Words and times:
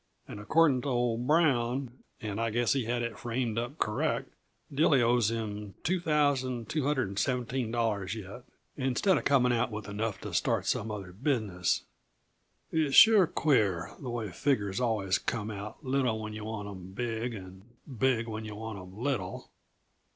And 0.27 0.39
accordin' 0.39 0.81
to 0.81 0.87
old 0.89 1.27
Brown 1.27 1.99
and 2.19 2.41
I 2.41 2.49
guess 2.49 2.73
he 2.73 2.85
had 2.85 3.03
it 3.03 3.19
framed 3.19 3.59
up 3.59 3.77
correct 3.77 4.33
Dilly 4.73 4.99
owes 4.99 5.29
him 5.29 5.75
$2,217 5.83 8.13
yet, 8.15 8.41
instead 8.75 9.19
uh 9.19 9.21
coming 9.21 9.53
out 9.53 9.69
with 9.69 9.87
enough 9.87 10.19
to 10.21 10.33
start 10.33 10.65
some 10.65 10.89
other 10.89 11.11
business. 11.11 11.83
It's 12.71 12.95
sure 12.95 13.27
queer, 13.27 13.91
the 13.99 14.09
way 14.09 14.31
figures 14.31 14.81
always 14.81 15.19
come 15.19 15.51
out 15.51 15.85
little 15.85 16.19
when 16.19 16.33
yuh 16.33 16.45
want 16.45 16.67
'em 16.67 16.93
big, 16.93 17.35
and 17.35 17.61
big 17.85 18.27
when 18.27 18.43
yuh 18.43 18.55
want 18.55 18.79
'em 18.79 18.97
little! 18.97 19.51